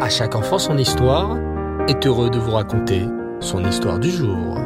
À 0.00 0.08
chaque 0.08 0.34
enfant 0.34 0.58
son 0.58 0.76
histoire 0.76 1.38
est 1.86 2.04
heureux 2.04 2.28
de 2.28 2.38
vous 2.38 2.50
raconter 2.50 3.06
son 3.38 3.64
histoire 3.64 4.00
du 4.00 4.10
jour. 4.10 4.58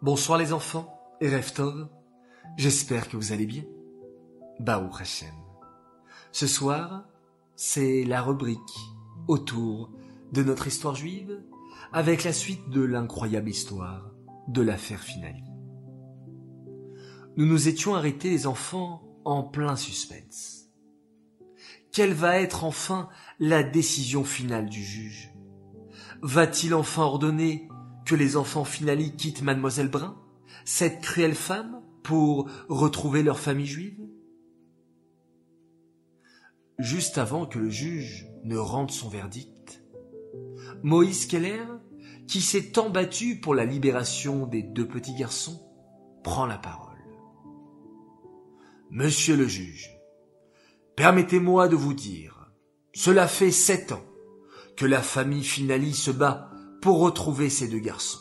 Bonsoir 0.00 0.38
les 0.38 0.52
enfants 0.52 1.00
et 1.20 1.28
Reftov, 1.28 1.88
j'espère 2.56 3.08
que 3.08 3.16
vous 3.16 3.32
allez 3.32 3.46
bien. 3.46 3.64
Baou 4.60 4.88
Hashem. 4.96 5.34
Ce 6.30 6.46
soir, 6.46 7.06
c'est 7.56 8.04
la 8.04 8.22
rubrique 8.22 8.60
autour 9.26 9.90
de 10.32 10.44
notre 10.44 10.68
histoire 10.68 10.94
juive 10.94 11.42
avec 11.92 12.22
la 12.22 12.32
suite 12.32 12.70
de 12.70 12.82
l'incroyable 12.82 13.50
histoire 13.50 14.12
de 14.46 14.62
l'affaire 14.62 15.00
Finali. 15.00 15.55
Nous 17.36 17.44
nous 17.44 17.68
étions 17.68 17.94
arrêtés 17.94 18.30
les 18.30 18.46
enfants 18.46 19.02
en 19.26 19.42
plein 19.42 19.76
suspense. 19.76 20.70
Quelle 21.92 22.14
va 22.14 22.40
être 22.40 22.64
enfin 22.64 23.10
la 23.38 23.62
décision 23.62 24.24
finale 24.24 24.70
du 24.70 24.82
juge? 24.82 25.34
Va-t-il 26.22 26.72
enfin 26.74 27.02
ordonner 27.02 27.68
que 28.06 28.14
les 28.14 28.38
enfants 28.38 28.64
Finali 28.64 29.14
quittent 29.16 29.42
mademoiselle 29.42 29.90
Brun, 29.90 30.16
cette 30.64 31.02
cruelle 31.02 31.34
femme, 31.34 31.82
pour 32.02 32.48
retrouver 32.68 33.22
leur 33.22 33.38
famille 33.38 33.66
juive? 33.66 34.00
Juste 36.78 37.18
avant 37.18 37.44
que 37.44 37.58
le 37.58 37.68
juge 37.68 38.28
ne 38.44 38.56
rende 38.56 38.90
son 38.90 39.08
verdict, 39.08 39.82
Moïse 40.82 41.26
Keller, 41.26 41.64
qui 42.26 42.40
s'est 42.40 42.70
tant 42.70 42.88
battu 42.88 43.40
pour 43.40 43.54
la 43.54 43.64
libération 43.64 44.46
des 44.46 44.62
deux 44.62 44.86
petits 44.86 45.14
garçons, 45.14 45.60
prend 46.22 46.46
la 46.46 46.58
parole. 46.58 46.85
Monsieur 48.90 49.36
le 49.36 49.48
juge, 49.48 49.90
permettez-moi 50.94 51.66
de 51.66 51.74
vous 51.74 51.92
dire, 51.92 52.48
cela 52.94 53.26
fait 53.26 53.50
sept 53.50 53.90
ans 53.90 54.04
que 54.76 54.86
la 54.86 55.02
famille 55.02 55.42
Finali 55.42 55.92
se 55.92 56.12
bat 56.12 56.50
pour 56.80 57.00
retrouver 57.00 57.50
ces 57.50 57.66
deux 57.66 57.80
garçons. 57.80 58.20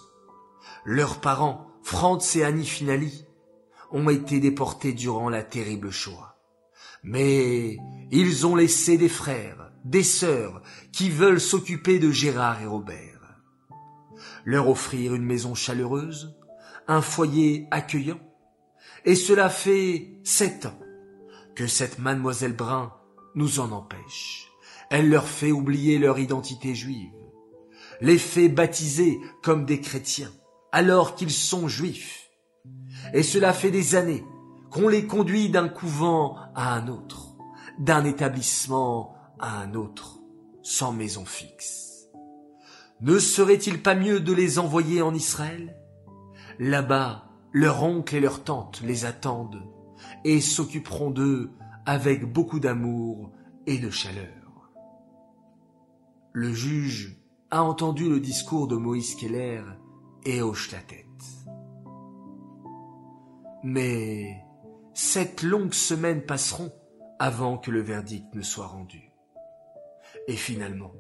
Leurs 0.84 1.22
parents, 1.22 1.68
Franz 1.84 2.40
et 2.40 2.44
Annie 2.44 2.66
Finali, 2.66 3.26
ont 3.92 4.10
été 4.10 4.40
déportés 4.40 4.94
durant 4.94 5.30
la 5.30 5.44
terrible 5.44 5.92
Shoah. 5.92 6.36
Mais 7.04 7.78
ils 8.10 8.48
ont 8.48 8.56
laissé 8.56 8.98
des 8.98 9.10
frères, 9.10 9.72
des 9.84 10.04
sœurs, 10.04 10.64
qui 10.92 11.12
veulent 11.12 11.40
s'occuper 11.40 12.00
de 12.00 12.10
Gérard 12.10 12.60
et 12.64 12.66
Robert. 12.66 13.40
Leur 14.46 14.68
offrir 14.68 15.14
une 15.14 15.26
maison 15.26 15.54
chaleureuse, 15.54 16.36
un 16.88 17.02
foyer 17.02 17.68
accueillant, 17.70 18.20
et 19.06 19.16
cela 19.16 19.50
fait 19.50 20.10
sept 20.24 20.66
ans 20.66 20.80
que 21.56 21.68
cette 21.68 22.00
mademoiselle 22.00 22.56
Brun 22.56 22.94
nous 23.36 23.60
en 23.60 23.72
empêche. 23.72 24.52
Elle 24.90 25.10
leur 25.10 25.28
fait 25.28 25.52
oublier 25.52 25.98
leur 26.00 26.20
identité 26.20 26.76
juive, 26.76 27.12
les 28.02 28.18
fait 28.18 28.50
baptiser 28.50 29.20
comme 29.42 29.66
des 29.66 29.80
chrétiens, 29.80 30.32
alors 30.72 31.16
qu'ils 31.16 31.32
sont 31.32 31.68
juifs. 31.68 32.30
Et 33.14 33.24
cela 33.24 33.54
fait 33.54 33.72
des 33.72 33.96
années 33.96 34.26
qu'on 34.70 34.88
les 34.88 35.06
conduit 35.06 35.50
d'un 35.50 35.70
couvent 35.70 36.38
à 36.56 36.74
un 36.76 36.88
autre, 36.88 37.36
d'un 37.80 38.04
établissement 38.06 39.16
à 39.40 39.60
un 39.60 39.74
autre, 39.74 40.20
sans 40.62 40.92
maison 40.92 41.26
fixe. 41.26 42.08
Ne 43.02 43.20
serait-il 43.20 43.82
pas 43.82 43.96
mieux 43.96 44.20
de 44.20 44.34
les 44.34 44.58
envoyer 44.58 45.02
en 45.02 45.14
Israël? 45.14 45.78
Là-bas, 46.60 47.26
leur 47.56 47.84
oncle 47.84 48.18
et 48.18 48.20
leur 48.20 48.44
tante 48.44 48.82
les 48.82 49.06
attendent 49.06 49.64
et 50.26 50.42
s'occuperont 50.42 51.10
d'eux 51.10 51.52
avec 51.86 52.26
beaucoup 52.26 52.60
d'amour 52.60 53.32
et 53.66 53.78
de 53.78 53.90
chaleur. 53.90 54.74
Le 56.34 56.52
juge 56.52 57.18
a 57.52 57.64
entendu 57.64 58.10
le 58.10 58.20
discours 58.20 58.68
de 58.68 58.76
Moïse 58.76 59.16
Keller 59.16 59.62
et 60.26 60.42
hoche 60.42 60.70
la 60.74 60.80
tête. 60.80 61.06
Mais 63.64 64.44
sept 64.94 65.42
longues 65.42 65.74
semaines 65.74 66.26
passeront 66.26 66.74
avant 67.20 67.58
que 67.58 67.72
le 67.72 67.82
verdict 67.82 68.36
ne 68.36 68.42
soit 68.42 68.68
rendu. 68.68 69.14
Et 70.28 70.36
finalement, 70.36 70.92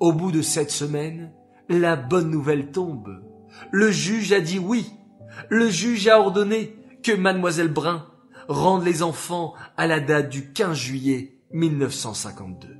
au 0.00 0.12
bout 0.12 0.32
de 0.32 0.42
sept 0.42 0.70
semaines, 0.70 1.32
la 1.70 1.96
bonne 1.96 2.30
nouvelle 2.30 2.72
tombe. 2.72 3.24
Le 3.72 3.90
juge 3.90 4.34
a 4.34 4.42
dit 4.42 4.58
oui 4.58 4.97
le 5.48 5.68
juge 5.68 6.08
a 6.08 6.20
ordonné 6.20 6.76
que 7.02 7.12
mademoiselle 7.12 7.72
Brun 7.72 8.06
rende 8.48 8.84
les 8.84 9.02
enfants 9.02 9.54
à 9.76 9.86
la 9.86 10.00
date 10.00 10.30
du 10.30 10.52
15 10.52 10.76
juillet 10.76 11.38
1952. 11.52 12.76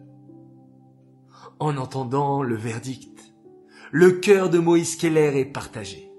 En 1.60 1.76
entendant 1.76 2.42
le 2.42 2.56
verdict, 2.56 3.34
le 3.90 4.12
cœur 4.12 4.50
de 4.50 4.58
Moïse 4.58 4.96
Keller 4.96 5.38
est 5.38 5.52
partagé. 5.52 6.10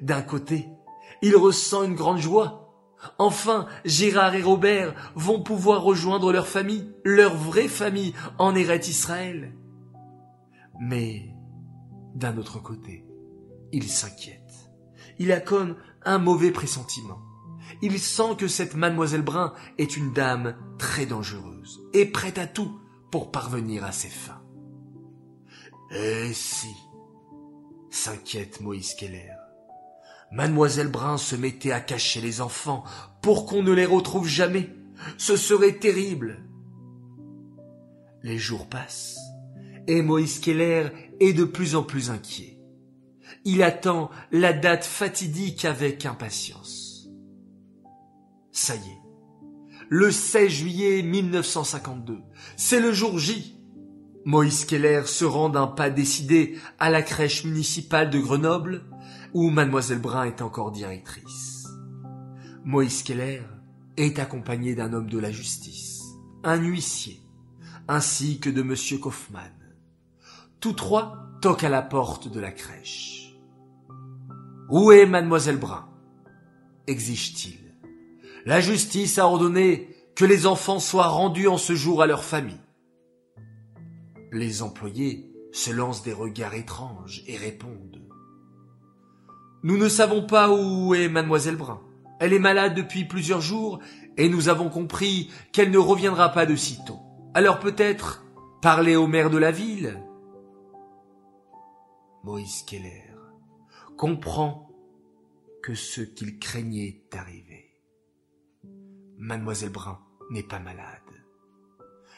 D'un 0.00 0.22
côté, 0.22 0.68
il 1.22 1.36
ressent 1.36 1.84
une 1.84 1.94
grande 1.94 2.18
joie. 2.18 2.62
Enfin, 3.18 3.66
Gérard 3.84 4.34
et 4.34 4.42
Robert 4.42 4.94
vont 5.14 5.42
pouvoir 5.42 5.82
rejoindre 5.82 6.32
leur 6.32 6.48
famille, 6.48 6.90
leur 7.04 7.36
vraie 7.36 7.68
famille 7.68 8.14
en 8.38 8.54
Eretz 8.54 8.88
Israël. 8.88 9.54
Mais, 10.80 11.34
d'un 12.14 12.36
autre 12.36 12.60
côté, 12.60 13.04
il 13.72 13.84
s'inquiète 13.84 14.45
il 15.18 15.32
a 15.32 15.40
comme 15.40 15.76
un 16.04 16.18
mauvais 16.18 16.50
pressentiment. 16.50 17.20
Il 17.82 17.98
sent 17.98 18.36
que 18.38 18.48
cette 18.48 18.74
mademoiselle 18.74 19.22
Brun 19.22 19.52
est 19.78 19.96
une 19.96 20.12
dame 20.12 20.56
très 20.78 21.06
dangereuse 21.06 21.80
et 21.92 22.06
prête 22.06 22.38
à 22.38 22.46
tout 22.46 22.78
pour 23.10 23.30
parvenir 23.30 23.84
à 23.84 23.92
ses 23.92 24.08
fins. 24.08 24.42
Et 25.90 26.32
si, 26.32 26.74
s'inquiète 27.90 28.60
Moïse 28.60 28.94
Keller, 28.94 29.34
mademoiselle 30.32 30.88
Brun 30.88 31.18
se 31.18 31.36
mettait 31.36 31.72
à 31.72 31.80
cacher 31.80 32.20
les 32.20 32.40
enfants 32.40 32.84
pour 33.22 33.46
qu'on 33.46 33.62
ne 33.62 33.72
les 33.72 33.86
retrouve 33.86 34.28
jamais, 34.28 34.70
ce 35.18 35.36
serait 35.36 35.78
terrible. 35.78 36.44
Les 38.22 38.38
jours 38.38 38.68
passent 38.68 39.18
et 39.86 40.02
Moïse 40.02 40.40
Keller 40.40 40.88
est 41.20 41.32
de 41.32 41.44
plus 41.44 41.76
en 41.76 41.82
plus 41.82 42.10
inquiet. 42.10 42.55
Il 43.44 43.62
attend 43.62 44.10
la 44.32 44.52
date 44.52 44.84
fatidique 44.84 45.64
avec 45.64 46.06
impatience. 46.06 47.08
Ça 48.52 48.74
y 48.74 48.78
est. 48.78 49.02
Le 49.88 50.10
16 50.10 50.48
juillet 50.50 51.02
1952. 51.02 52.18
C'est 52.56 52.80
le 52.80 52.92
jour 52.92 53.18
J. 53.18 53.56
Moïse 54.24 54.64
Keller 54.64 55.02
se 55.06 55.24
rend 55.24 55.48
d'un 55.48 55.68
pas 55.68 55.90
décidé 55.90 56.58
à 56.80 56.90
la 56.90 57.02
crèche 57.02 57.44
municipale 57.44 58.10
de 58.10 58.18
Grenoble, 58.18 58.82
où 59.34 59.50
mademoiselle 59.50 60.00
Brun 60.00 60.24
est 60.24 60.42
encore 60.42 60.72
directrice. 60.72 61.68
Moïse 62.64 63.04
Keller 63.04 63.42
est 63.96 64.18
accompagné 64.18 64.74
d'un 64.74 64.92
homme 64.92 65.08
de 65.08 65.18
la 65.18 65.30
justice, 65.30 66.02
un 66.42 66.56
huissier, 66.56 67.22
ainsi 67.86 68.40
que 68.40 68.50
de 68.50 68.62
monsieur 68.62 68.98
Kaufmann. 68.98 69.52
Tous 70.58 70.72
trois 70.72 71.25
toquent 71.40 71.64
à 71.64 71.68
la 71.68 71.82
porte 71.82 72.28
de 72.28 72.40
la 72.40 72.52
crèche. 72.52 73.36
Où 74.68 74.92
est 74.92 75.06
mademoiselle 75.06 75.58
Brun? 75.58 75.88
exige-t-il. 76.86 77.74
La 78.44 78.60
justice 78.60 79.18
a 79.18 79.26
ordonné 79.26 79.88
que 80.14 80.24
les 80.24 80.46
enfants 80.46 80.78
soient 80.78 81.08
rendus 81.08 81.48
en 81.48 81.58
ce 81.58 81.74
jour 81.74 82.02
à 82.02 82.06
leur 82.06 82.24
famille. 82.24 82.60
Les 84.32 84.62
employés 84.62 85.32
se 85.52 85.70
lancent 85.70 86.02
des 86.02 86.12
regards 86.12 86.54
étranges 86.54 87.22
et 87.26 87.36
répondent. 87.36 88.02
Nous 89.62 89.76
ne 89.76 89.88
savons 89.88 90.22
pas 90.22 90.50
où 90.50 90.94
est 90.94 91.08
mademoiselle 91.08 91.56
Brun. 91.56 91.80
Elle 92.20 92.32
est 92.32 92.38
malade 92.38 92.74
depuis 92.74 93.04
plusieurs 93.04 93.40
jours 93.40 93.80
et 94.16 94.28
nous 94.28 94.48
avons 94.48 94.68
compris 94.68 95.30
qu'elle 95.52 95.70
ne 95.70 95.78
reviendra 95.78 96.30
pas 96.30 96.46
de 96.46 96.56
sitôt. 96.56 97.00
Alors 97.34 97.58
peut-être 97.58 98.24
parler 98.62 98.96
au 98.96 99.06
maire 99.06 99.28
de 99.28 99.38
la 99.38 99.50
ville 99.50 100.00
Moïse 102.26 102.64
Keller 102.64 103.04
comprend 103.96 104.68
que 105.62 105.76
ce 105.76 106.00
qu'il 106.00 106.40
craignait 106.40 107.04
est 107.08 107.16
arrivé. 107.16 107.70
Mademoiselle 109.16 109.70
Brun 109.70 110.00
n'est 110.30 110.42
pas 110.42 110.58
malade. 110.58 111.04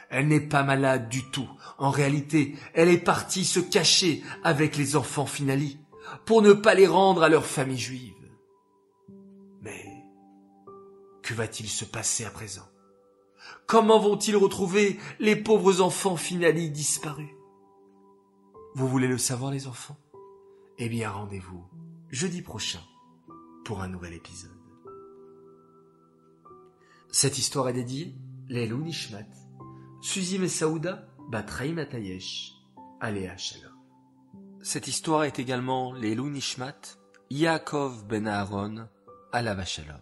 Elle 0.09 0.29
n'est 0.29 0.49
pas 0.49 0.63
malade 0.63 1.11
du 1.11 1.31
tout. 1.31 1.47
En 1.77 1.91
réalité, 1.91 2.57
elle 2.73 2.89
est 2.89 3.05
partie 3.05 3.45
se 3.45 3.61
cacher 3.61 4.23
avec 4.45 4.79
les 4.79 4.97
enfants 4.97 5.27
Finali 5.27 5.79
pour 6.25 6.41
ne 6.41 6.55
pas 6.55 6.73
les 6.73 6.87
rendre 6.87 7.23
à 7.23 7.29
leur 7.29 7.45
famille 7.45 7.77
juive. 7.77 8.15
Mais 9.61 10.07
que 11.23 11.35
va-t-il 11.35 11.69
se 11.69 11.85
passer 11.85 12.25
à 12.25 12.31
présent? 12.31 12.67
Comment 13.67 14.01
vont-ils 14.01 14.39
retrouver 14.39 14.99
les 15.21 15.37
pauvres 15.37 15.83
enfants 15.83 16.17
Finali 16.17 16.71
disparus? 16.71 17.38
Vous 18.79 18.87
voulez 18.87 19.09
le 19.09 19.19
savoir 19.19 19.51
les 19.51 19.67
enfants? 19.67 19.97
Eh 20.79 20.89
bien, 20.89 21.11
rendez-vous 21.11 21.65
jeudi 22.11 22.43
prochain 22.43 22.79
pour 23.65 23.83
un 23.83 23.89
nouvel 23.89 24.13
épisode. 24.13 24.53
Cette 27.11 27.39
histoire 27.39 27.69
est 27.69 27.73
dédiée 27.73 28.15
Lelou 28.49 28.79
Nishmat, 28.79 29.27
Suzy 30.01 30.39
Messaouda, 30.39 31.09
Batraim 31.29 31.79
Atayesh, 31.79 32.53
Aléa 33.01 33.37
Shalom. 33.37 33.75
Cette 34.63 34.87
histoire 34.87 35.25
est 35.25 35.41
également 35.41 35.93
Lelou 35.93 36.31
Nishmat, 36.31 37.01
Yaakov 37.31 38.07
Ben 38.07 38.29
Aaron, 38.29 38.87
Alava 39.33 39.65
Shalom. 39.65 39.99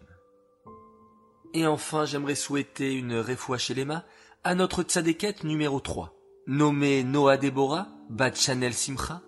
Et 1.55 1.65
enfin, 1.65 2.05
j'aimerais 2.05 2.35
souhaiter 2.35 2.93
une 2.93 3.15
réfoua 3.15 3.57
Shelema 3.57 4.05
à 4.43 4.53
notre 4.53 4.83
tzadékette 4.83 5.43
numéro 5.43 5.79
3, 5.79 6.13
nommée 6.45 7.03
Noah 7.03 7.37
Deborah, 7.37 7.96
Bat 8.09 8.35
Chanel 8.35 8.73
Simcha. 8.73 9.21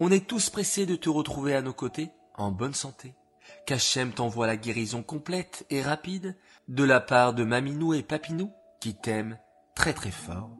On 0.00 0.10
est 0.10 0.26
tous 0.26 0.50
pressés 0.50 0.84
de 0.84 0.96
te 0.96 1.08
retrouver 1.08 1.54
à 1.54 1.62
nos 1.62 1.72
côtés, 1.72 2.10
en 2.34 2.50
bonne 2.50 2.74
santé. 2.74 3.14
Qu'Hachem 3.66 4.12
t'envoie 4.12 4.48
la 4.48 4.56
guérison 4.56 5.04
complète 5.04 5.64
et 5.70 5.80
rapide 5.80 6.36
de 6.66 6.82
la 6.82 7.00
part 7.00 7.34
de 7.34 7.44
Maminou 7.44 7.94
et 7.94 8.02
Papinou, 8.02 8.50
qui 8.80 8.96
t'aiment 8.96 9.38
très 9.76 9.92
très 9.92 10.10
fort. 10.10 10.50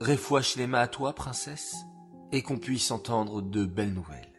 Réfoua 0.00 0.40
Shelema 0.40 0.80
à 0.80 0.88
toi, 0.88 1.14
princesse, 1.14 1.76
et 2.32 2.42
qu'on 2.42 2.58
puisse 2.58 2.90
entendre 2.90 3.42
de 3.42 3.66
belles 3.66 3.92
nouvelles. 3.92 4.32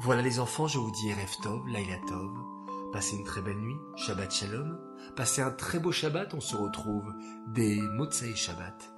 Voilà 0.00 0.20
les 0.20 0.38
enfants, 0.38 0.68
je 0.68 0.78
vous 0.78 0.92
dis 0.92 1.08
Erev 1.08 1.32
Tov, 1.42 1.62
Tov. 2.06 2.30
Passez 2.92 3.16
une 3.16 3.24
très 3.24 3.40
belle 3.40 3.58
nuit, 3.58 3.76
Shabbat 3.96 4.30
Shalom. 4.30 4.78
Passez 5.16 5.40
un 5.40 5.50
très 5.50 5.78
beau 5.78 5.92
Shabbat, 5.92 6.34
on 6.34 6.40
se 6.40 6.56
retrouve 6.56 7.14
des 7.48 7.80
Motsai 7.80 8.34
Shabbat. 8.36 8.97